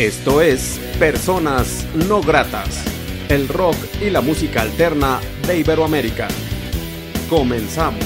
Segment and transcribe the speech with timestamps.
[0.00, 2.82] Esto es Personas No Gratas,
[3.28, 6.26] el rock y la música alterna de Iberoamérica.
[7.28, 8.02] Comenzamos.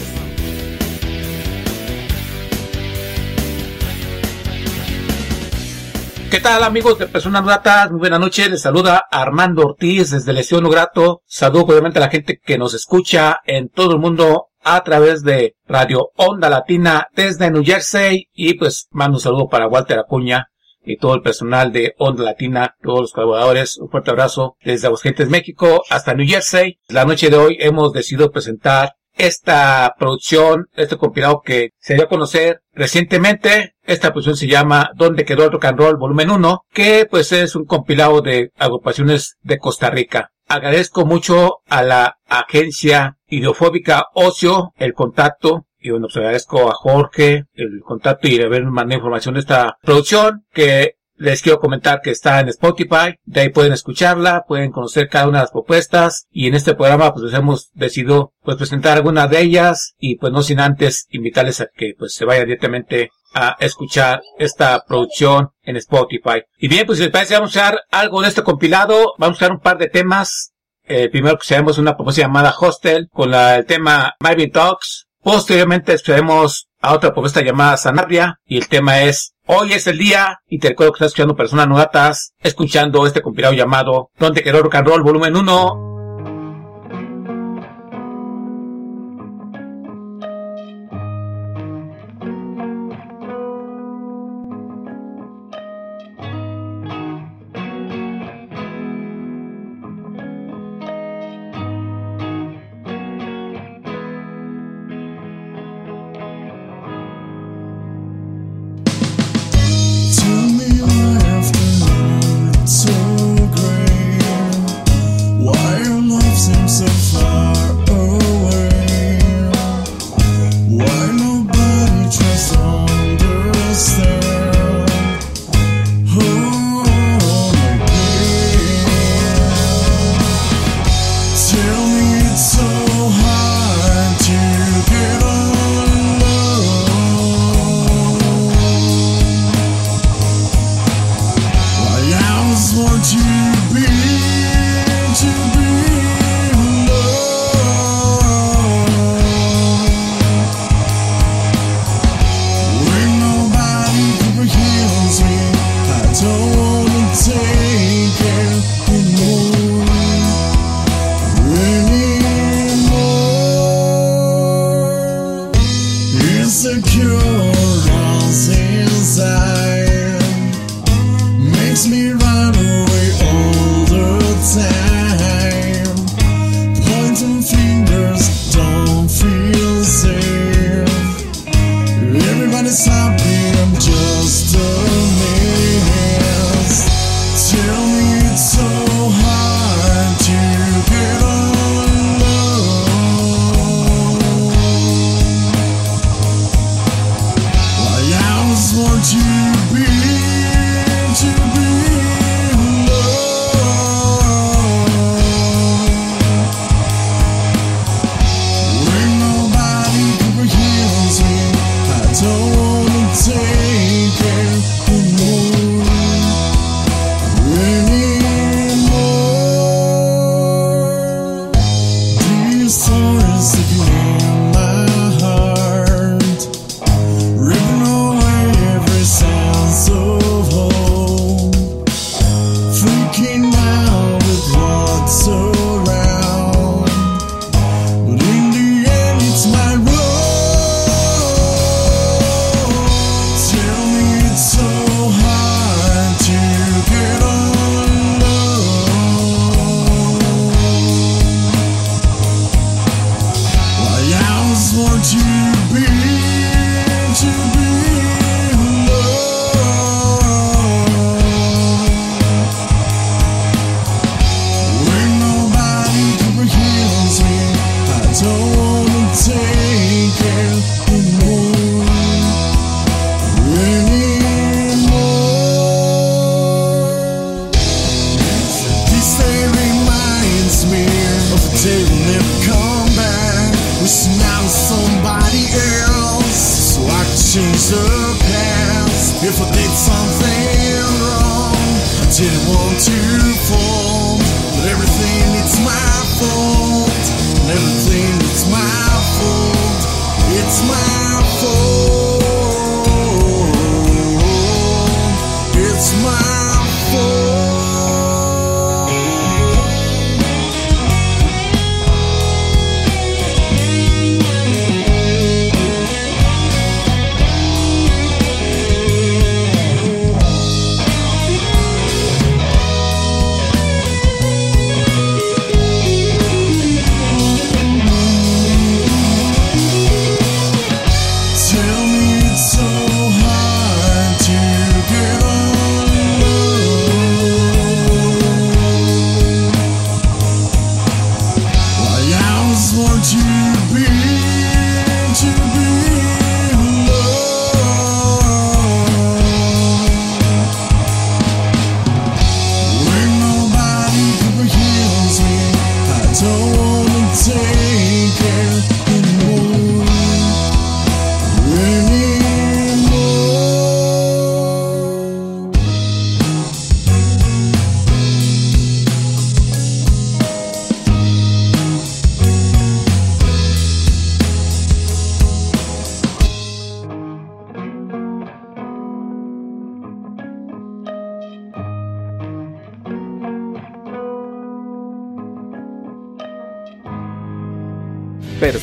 [6.28, 7.92] ¿Qué tal amigos de Personas No Gratas?
[7.92, 11.22] Muy buenas noches, les saluda Armando Ortiz desde Lesión No Grato.
[11.26, 15.54] Saludo obviamente a la gente que nos escucha en todo el mundo a través de
[15.68, 20.48] Radio Onda Latina desde New Jersey y pues mando un saludo para Walter Acuña
[20.84, 25.28] y todo el personal de Onda Latina, todos los colaboradores, un fuerte abrazo desde Aguascalientes,
[25.28, 26.78] México hasta New Jersey.
[26.88, 32.08] La noche de hoy hemos decidido presentar esta producción, este compilado que se dio a
[32.08, 33.74] conocer recientemente.
[33.84, 35.96] Esta producción se llama ¿Dónde quedó el rock and roll?
[35.96, 40.30] volumen 1, que pues es un compilado de agrupaciones de Costa Rica.
[40.46, 47.44] Agradezco mucho a la agencia ideofóbica Ocio el contacto y bueno, pues agradezco a Jorge
[47.52, 52.40] el contacto y haber mandado información de esta producción que les quiero comentar que está
[52.40, 56.54] en Spotify, de ahí pueden escucharla, pueden conocer cada una de las propuestas y en
[56.54, 61.06] este programa pues hemos decidido pues presentar algunas de ellas y pues no sin antes
[61.10, 66.44] invitarles a que pues se vayan directamente a escuchar esta producción en Spotify.
[66.56, 69.44] Y bien, pues si les parece vamos a usar algo de este compilado, vamos a
[69.44, 70.52] usar un par de temas.
[70.86, 75.03] Eh, primero que seamos una propuesta llamada Hostel con la, el tema Marvin Talks.
[75.24, 80.40] Posteriormente escucharemos a otra propuesta llamada Sanabria y el tema es Hoy es el día
[80.46, 84.74] y te recuerdo que estás escuchando Personas Novatas, escuchando este compilado llamado Donde quedó Rock
[84.74, 85.83] and Roll volumen 1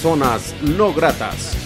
[0.01, 1.60] personas no gratas.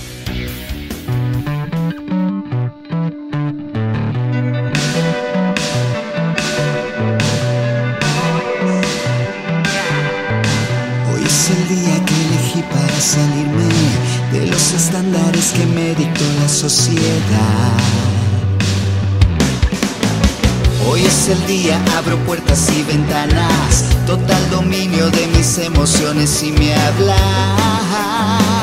[20.87, 26.75] Hoy es el día, abro puertas y ventanas, total dominio de mis emociones y me
[26.75, 28.54] hablas.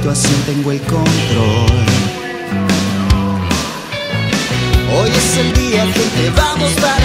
[0.00, 1.70] situación tengo el control.
[4.96, 6.99] Hoy es el día, gente, vamos para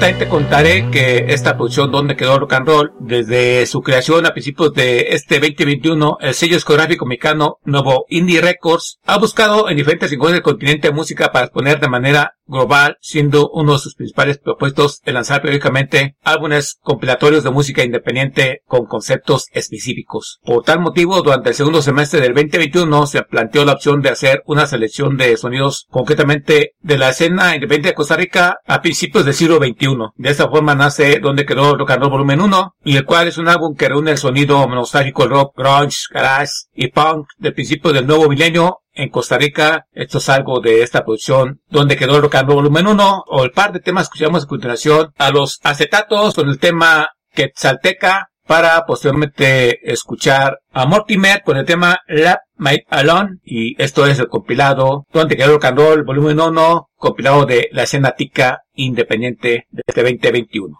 [0.00, 4.72] cortamente contaré que esta producción Donde quedó rock and roll, desde su creación a principios
[4.72, 10.36] de este 2021, el sello discográfico mexicano Nuevo Indie Records ha buscado en diferentes rincones
[10.36, 15.14] del continente música para exponer de manera global, siendo uno de sus principales propuestos el
[15.14, 20.40] lanzar periódicamente álbumes compilatorios de música independiente con conceptos específicos.
[20.44, 24.42] Por tal motivo, durante el segundo semestre del 2021 se planteó la opción de hacer
[24.46, 29.34] una selección de sonidos concretamente de la escena independiente de Costa Rica a principios del
[29.34, 29.96] siglo XXI.
[30.16, 33.48] De esta forma nace Donde quedó Rock and Volumen 1, y el cual es un
[33.48, 38.28] álbum que reúne el sonido nostálgico rock, grunge, garage y punk del principio del nuevo
[38.28, 39.86] milenio en Costa Rica.
[39.92, 43.72] Esto es algo de esta producción donde quedó el rock volumen 1 o el par
[43.72, 49.90] de temas que escuchamos a continuación a los acetatos con el tema Quetzalteca para posteriormente
[49.92, 55.36] escuchar a Mortimer con el tema Lap My Alone y esto es el compilado donde
[55.36, 60.76] quedó el rock and volumen 1 compilado de la escena tica independiente de este 2021.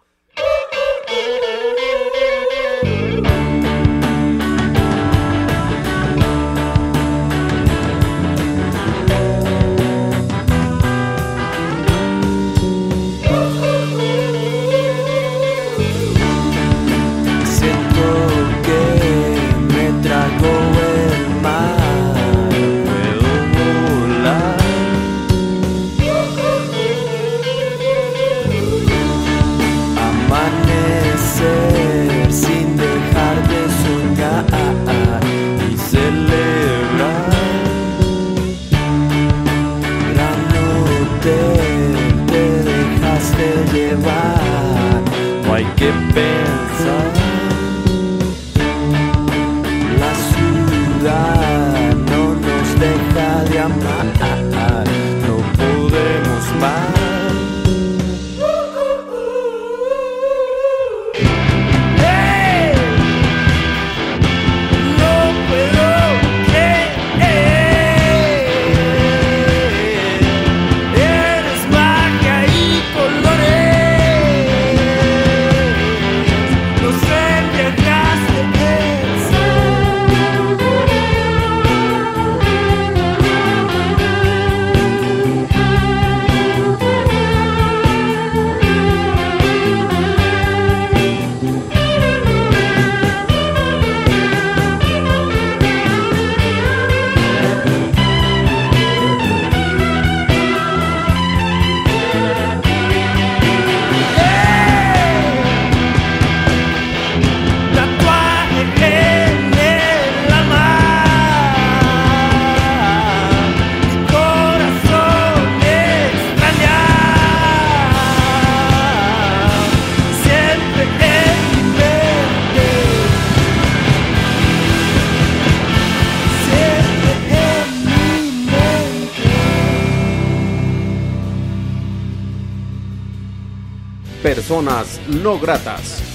[134.50, 136.09] Personas no gratas.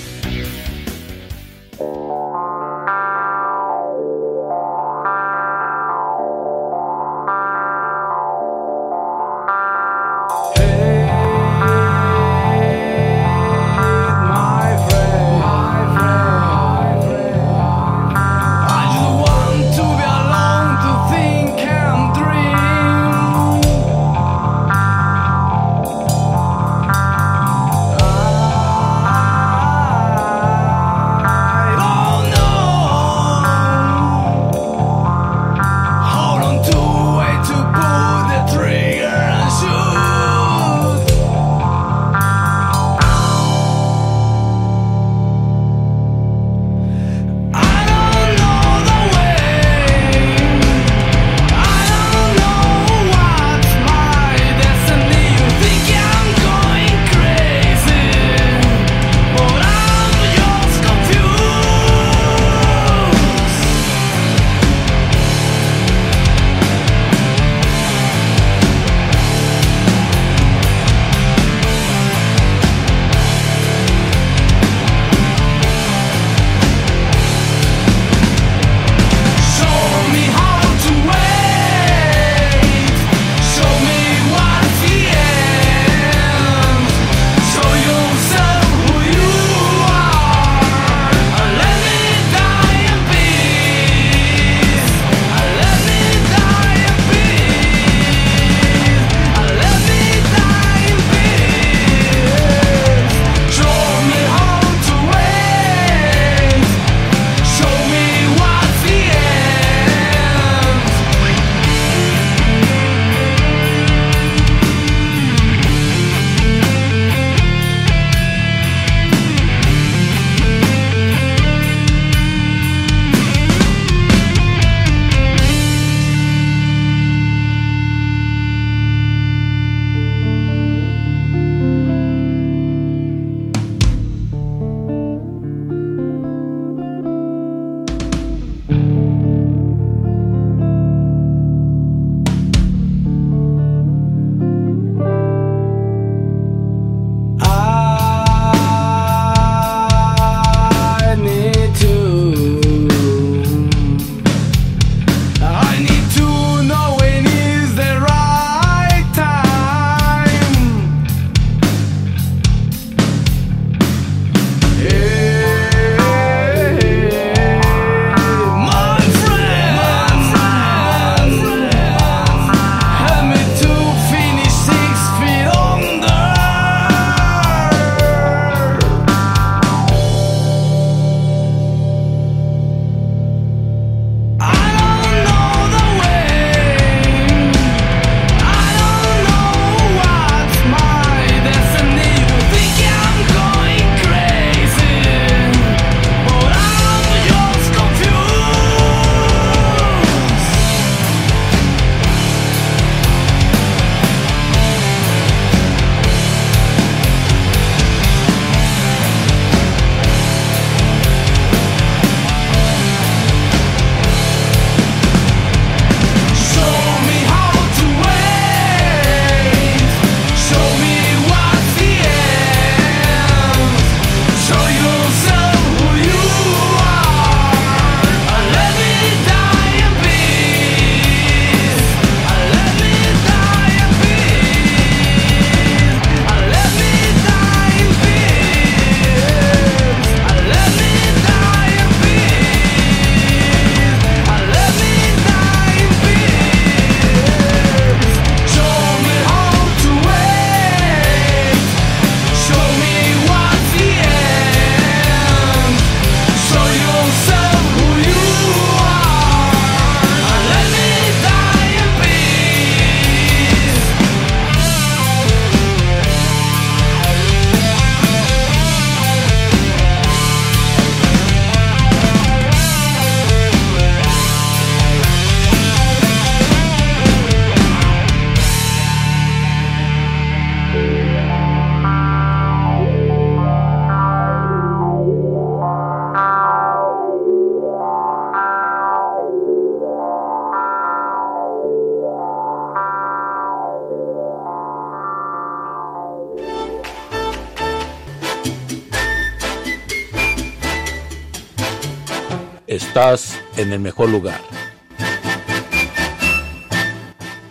[302.76, 304.40] Estás en el mejor lugar.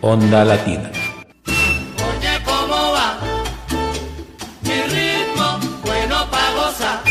[0.01, 0.91] Onda Latina.
[1.45, 3.19] Oye, ¿cómo va?
[4.61, 7.01] Mi ritmo, bueno pa' gozar.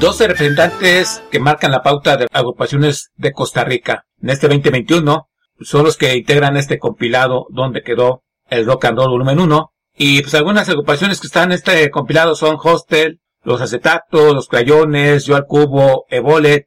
[0.00, 5.28] 12 representantes que marcan la pauta de agrupaciones de Costa Rica en este 2021
[5.60, 9.72] son los que integran este compilado donde quedó el Rock and Roll Volumen 1.
[9.96, 15.24] Y pues algunas agrupaciones que están en este compilado son Hostel, Los Acetatos, Los Crayones,
[15.24, 16.66] Yo al Cubo, Evolet,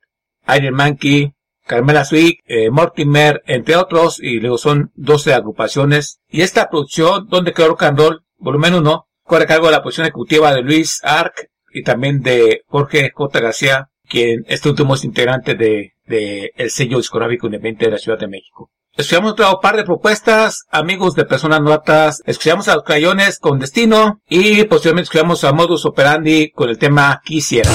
[0.58, 1.34] Iron Monkey,
[1.66, 6.20] Carmela Sweet, eh, Mortimer, entre otros, y luego son 12 agrupaciones.
[6.30, 9.84] Y esta producción, donde quedó Rock and Roll, volumen 1, corre a cargo de la
[9.84, 13.40] posición ejecutiva de Luis Arc y también de Jorge J.
[13.40, 18.20] García, quien este último es integrante de, de el sello discográfico independiente de la Ciudad
[18.20, 18.70] de México.
[18.98, 22.22] Escuchamos otro par de propuestas, amigos de personas notas.
[22.26, 27.22] Escuchamos a los crayones con Destino y posteriormente escuchamos a Modus Operandi con el tema
[27.24, 27.72] Quisiera.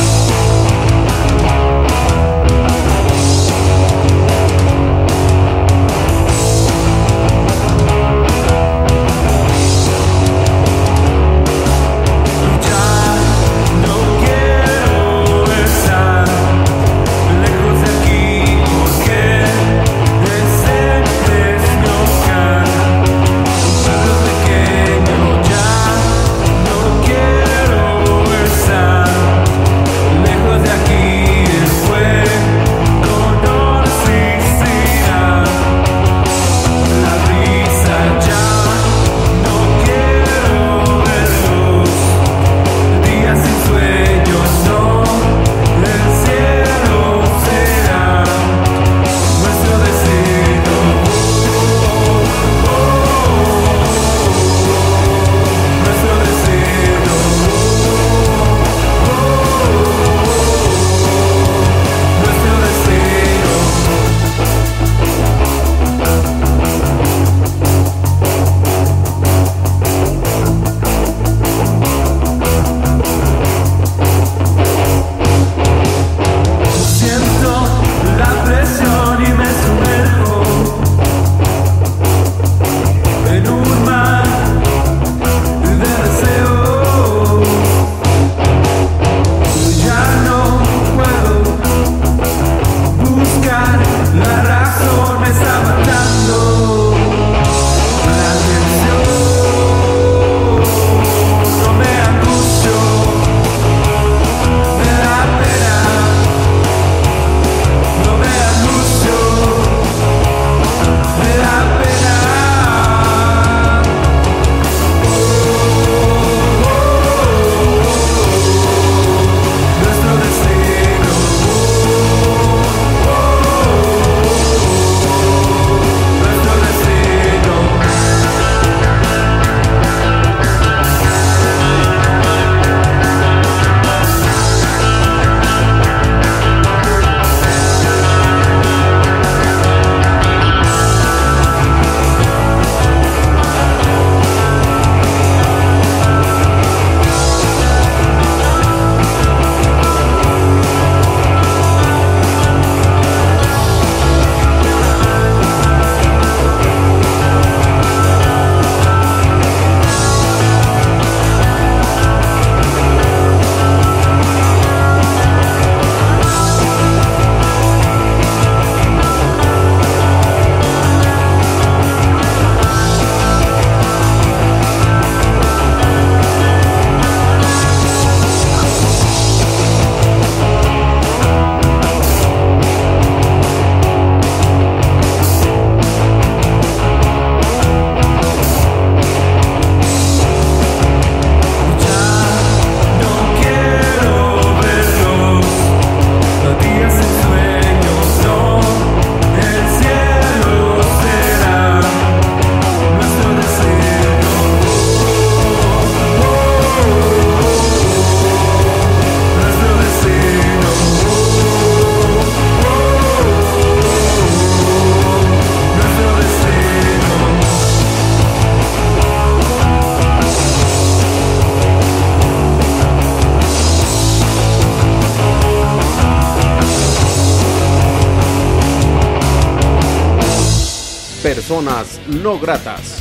[232.26, 232.95] No gratas.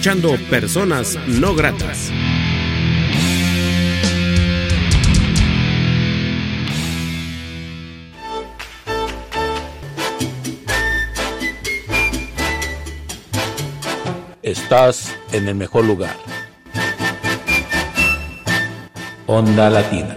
[0.00, 2.10] Escuchando Personas No Gratas.
[14.42, 16.16] Estás en el mejor lugar.
[19.26, 20.16] Onda Latina.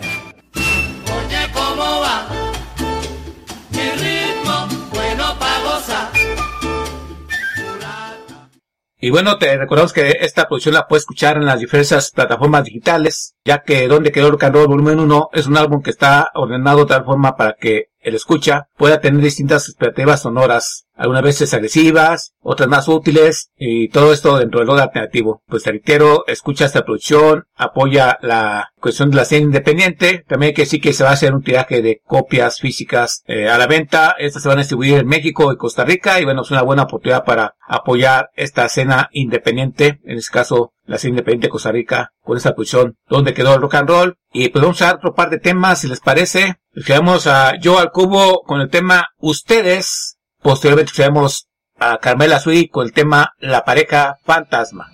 [9.04, 13.36] Y bueno, te recordamos que esta producción la puedes escuchar en las diversas plataformas digitales,
[13.44, 16.86] ya que Donde quedó and Roll Volumen 1 es un álbum que está ordenado de
[16.86, 22.70] tal forma para que el escucha pueda tener distintas expectativas sonoras, algunas veces agresivas, otras
[22.70, 25.42] más útiles, y todo esto dentro del orden alternativo.
[25.48, 30.66] Pues te reitero, escucha esta producción, apoya la cuestión de la escena independiente, también que
[30.66, 34.16] sí que se va a hacer un tiraje de copias físicas eh, a la venta,
[34.20, 36.84] estas se van a distribuir en México y Costa Rica, y bueno, es una buena
[36.84, 42.12] oportunidad para apoyar esta escena independiente, en este caso la escena independiente de Costa Rica,
[42.22, 45.30] con esta producción, donde quedó el rock and roll, y pues vamos a otro par
[45.30, 50.18] de temas, si les parece, Escuchamos a Yo al Cubo con el tema Ustedes.
[50.42, 54.93] Posteriormente escuchamos a Carmela Sui con el tema La pareja fantasma.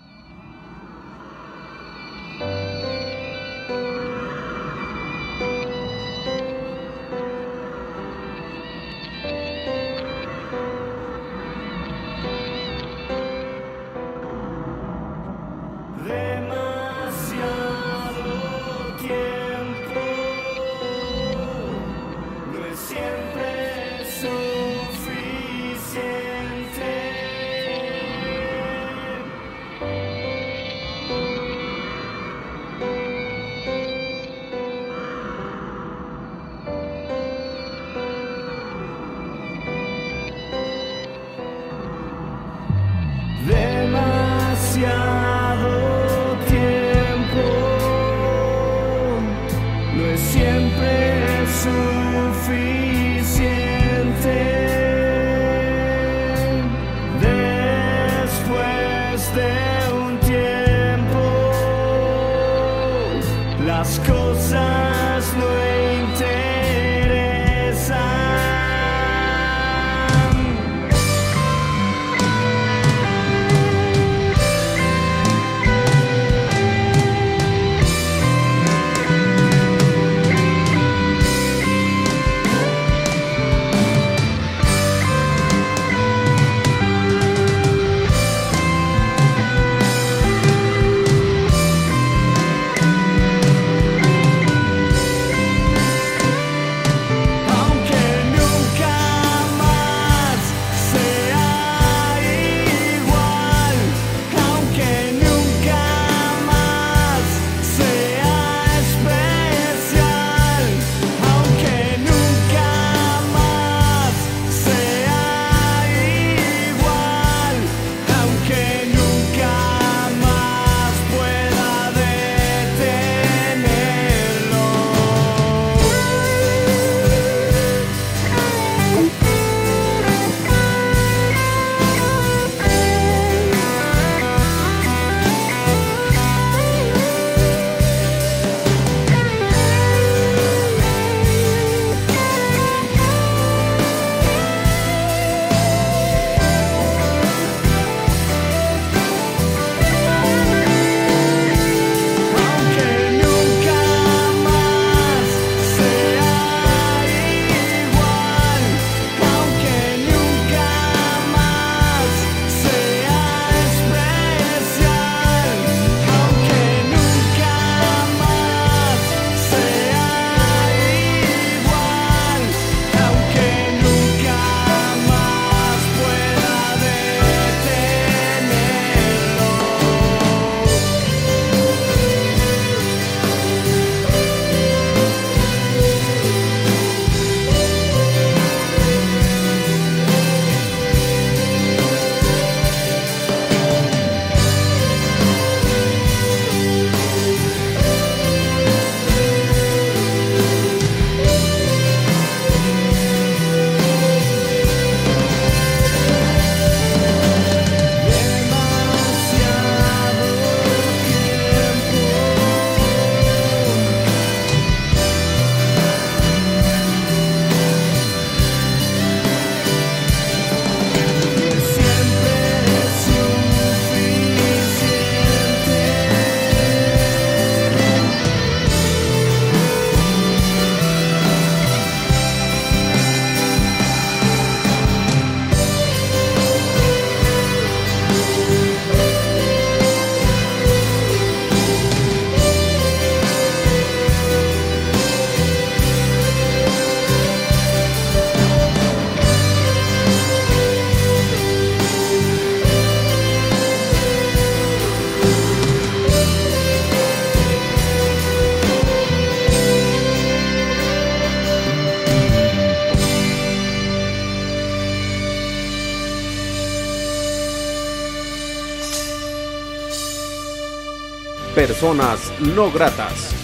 [271.80, 273.39] Personas no gratas.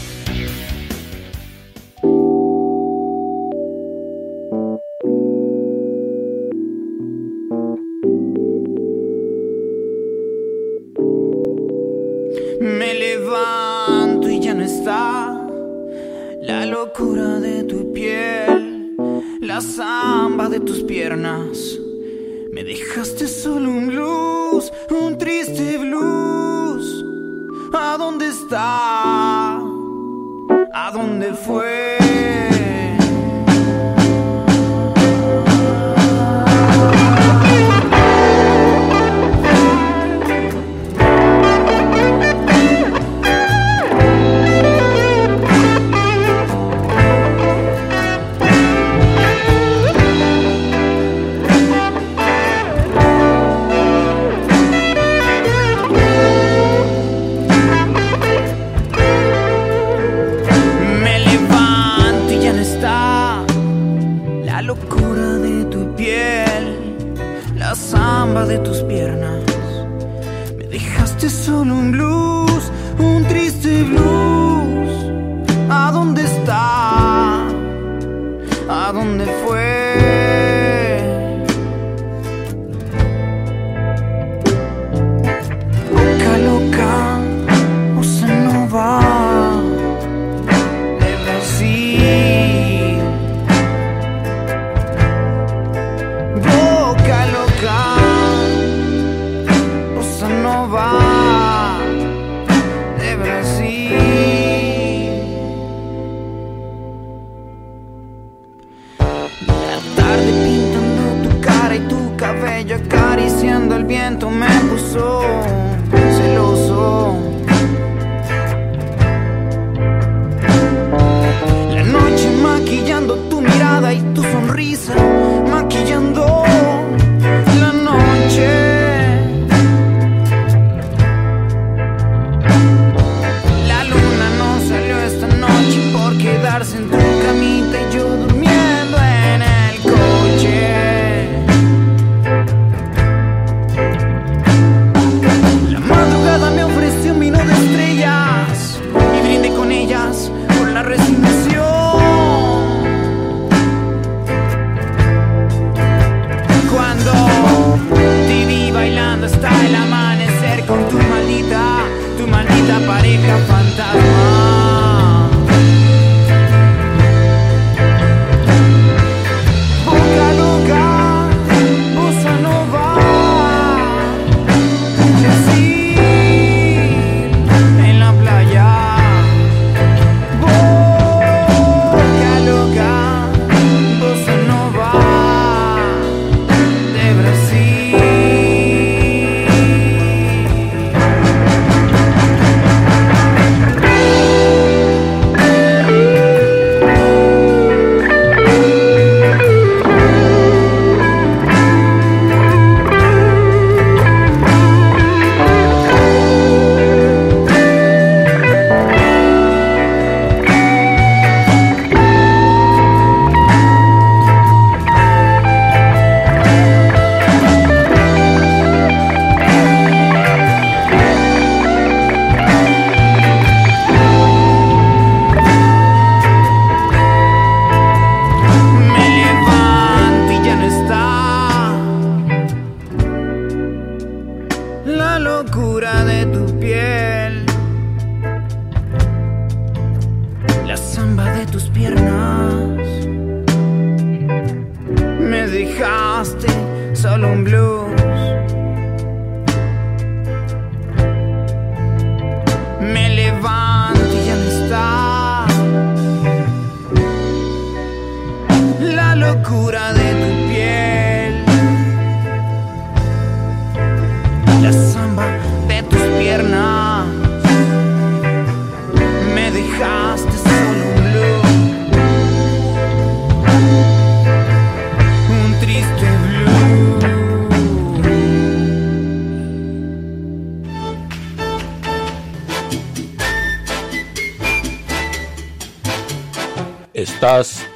[163.17, 164.24] Maldita pareja fantasma.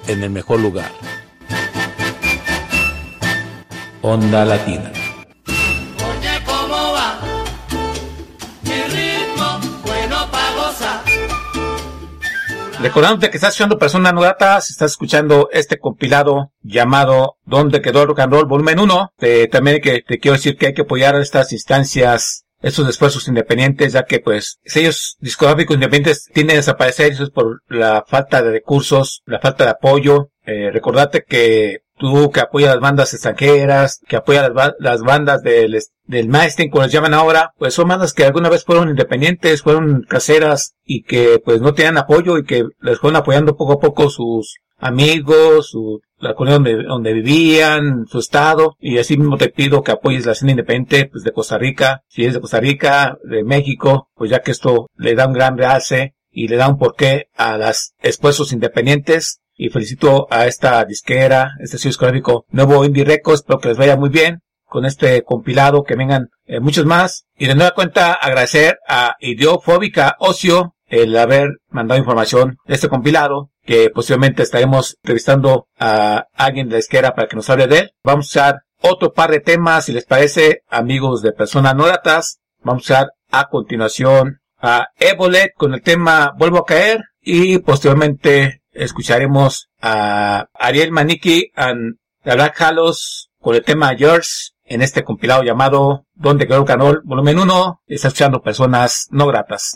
[0.08, 0.91] en el mejor lugar.
[4.04, 4.91] Onda Latina.
[12.80, 18.10] Oye, que estás escuchando Persona No Gratas, estás escuchando este compilado llamado ¿Dónde quedó el
[18.10, 18.45] rock and roll?
[18.45, 19.14] Volumen 1.
[19.18, 23.28] Te, también que, te quiero decir que hay que apoyar a estas instancias estos esfuerzos
[23.28, 28.41] independientes, ya que pues sellos discográficos independientes tienen que desaparecer, eso es por la falta
[28.41, 30.30] de recursos, la falta de apoyo.
[30.45, 36.30] Eh, recordate que tú que apoyas las bandas extranjeras, que apoyas las, bandas del, del
[36.72, 41.03] como les llaman ahora, pues son bandas que alguna vez fueron independientes, fueron caseras y
[41.03, 45.69] que pues no tenían apoyo y que les fueron apoyando poco a poco sus amigos,
[45.69, 50.25] su, la comunidad donde, donde vivían, su estado, y así mismo te pido que apoyes
[50.25, 54.32] la escena independiente pues, de Costa Rica, si es de Costa Rica, de México, pues
[54.32, 57.93] ya que esto le da un gran realce y le da un porqué a las
[58.01, 63.69] esfuerzos independientes y felicito a esta disquera, este sello discográfico Nuevo Indie Records, espero que
[63.69, 67.25] les vaya muy bien con este compilado, que vengan eh, muchos más.
[67.38, 73.51] Y de nueva cuenta agradecer a Idiofóbica Ocio el haber mandado información de este compilado,
[73.70, 77.91] que posiblemente estaremos entrevistando a alguien de la disquera para que nos hable de él.
[78.03, 82.39] Vamos a usar otro par de temas, si les parece, amigos de personas no datas.
[82.63, 88.63] Vamos a usar a continuación a Evolet con el tema Vuelvo a caer y posteriormente
[88.72, 95.43] escucharemos a Ariel Maniki and the Black Halos con el tema Yours en este compilado
[95.43, 97.82] llamado Donde quedó el canal volumen 1.
[97.86, 99.74] Está escuchando personas no gratas.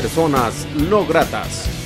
[0.00, 1.79] personas no gratas.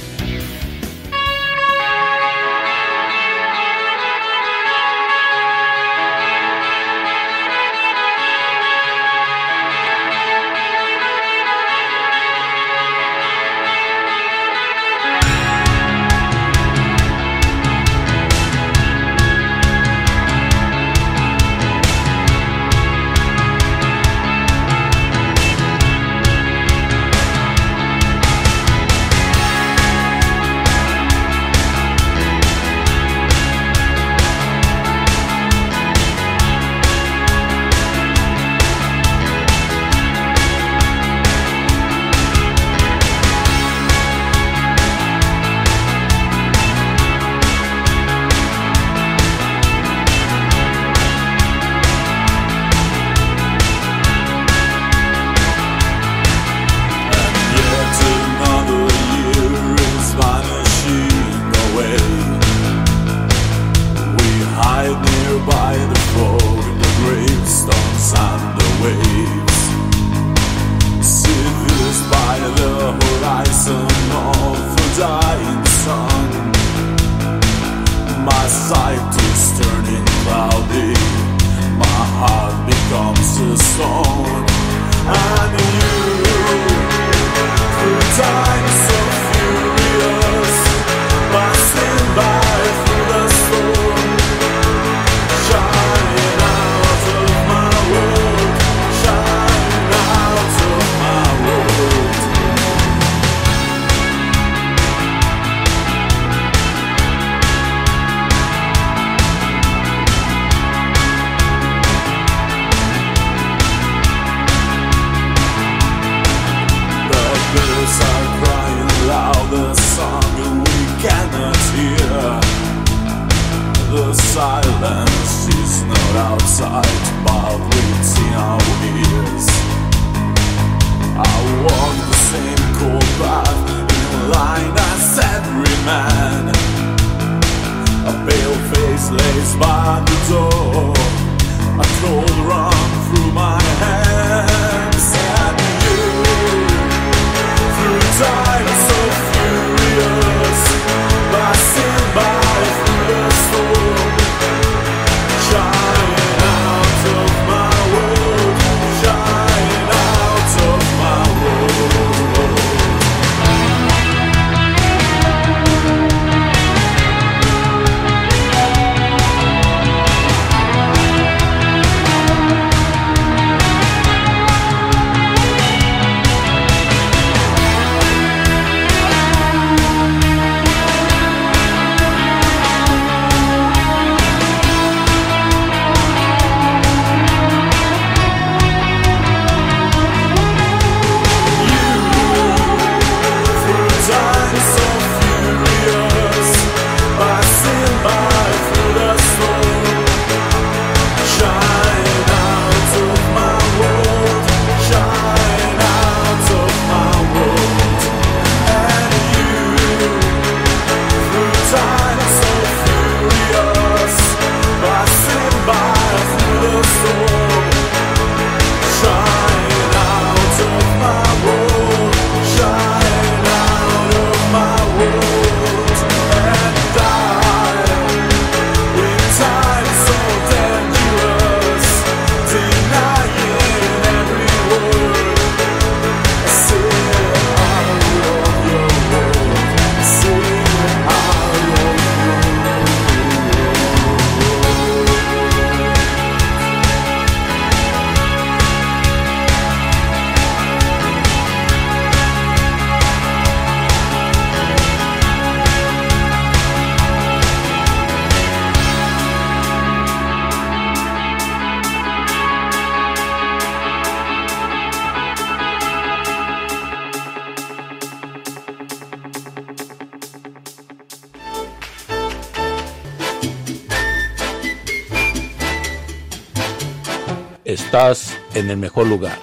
[278.54, 279.38] en el mejor lugar.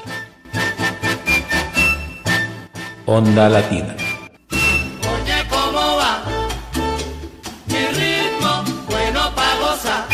[3.05, 3.95] Onda Latina.
[8.88, 10.07] Bueno pa.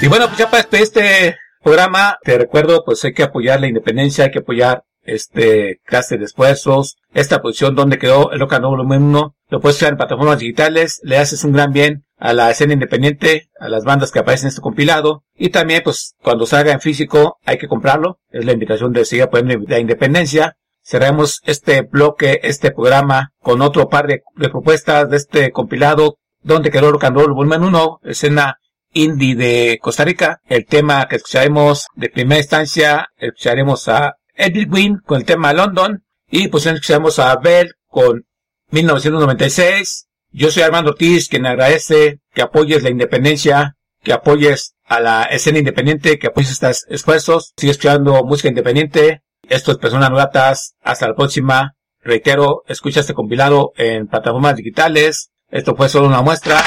[0.00, 4.24] Y bueno, pues ya para este programa, te recuerdo, pues hay que apoyar la independencia,
[4.24, 8.80] hay que apoyar este clase de esfuerzos, esta posición donde quedó el Rock and Roll
[8.80, 12.72] 1, lo puedes crear en plataformas digitales, le haces un gran bien a la escena
[12.72, 16.80] independiente, a las bandas que aparecen en este compilado, y también pues cuando salga en
[16.80, 20.56] físico hay que comprarlo, es la invitación de seguir apoyando la independencia.
[20.82, 26.90] Cerramos este bloque, este programa, con otro par de, propuestas de este compilado, donde quedó
[26.90, 28.58] rock and roll volumen 1, escena
[28.92, 30.40] indie de Costa Rica.
[30.46, 36.04] El tema que escucharemos de primera instancia, escucharemos a Edith Wynn con el tema London
[36.30, 38.24] y pues escucharemos a Bell con
[38.70, 40.07] 1996.
[40.30, 45.58] Yo soy Armando Ortiz, quien agradece que apoyes la independencia, que apoyes a la escena
[45.58, 47.54] independiente, que apoyes estos esfuerzos.
[47.56, 49.22] Sigue escuchando música independiente.
[49.48, 50.74] Esto es Personas Novatas.
[50.82, 51.74] Hasta la próxima.
[52.02, 55.30] Reitero, escucha este compilado en plataformas digitales.
[55.50, 56.62] Esto fue solo una muestra.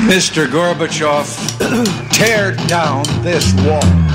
[0.00, 0.50] Mr.
[0.50, 1.24] Gorbachev,
[2.10, 4.11] tear down this wall.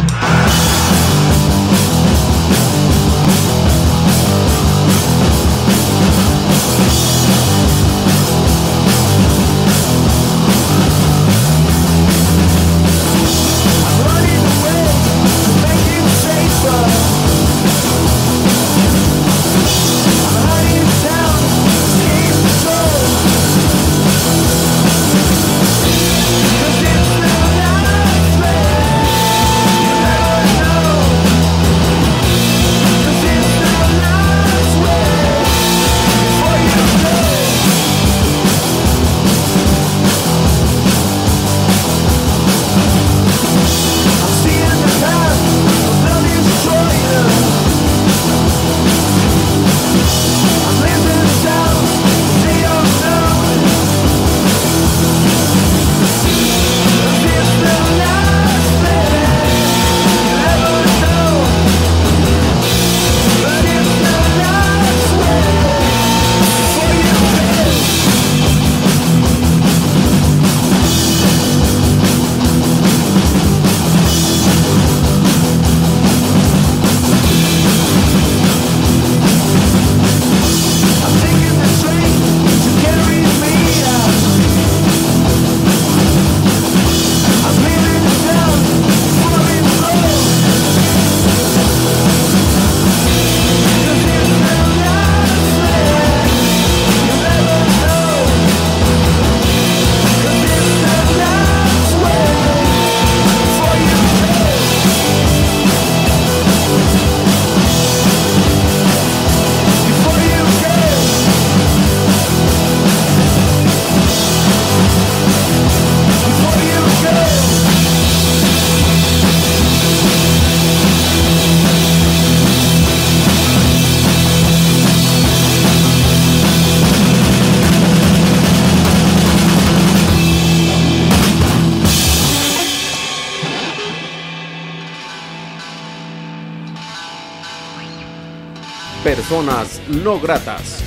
[139.28, 140.87] Personas no gratas.